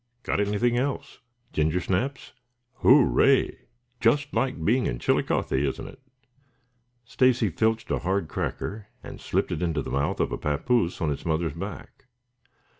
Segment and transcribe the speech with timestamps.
[0.23, 1.19] Got anything else?"
[1.53, 2.33] "Ginger snaps?"
[2.77, 3.67] "Hooray!
[3.99, 5.99] Just like being in Chillicothe, isn't it?"
[7.05, 11.11] Stacy filched a hard cracker and slipped it into the mouth of a papoose on
[11.11, 12.05] its mother's back.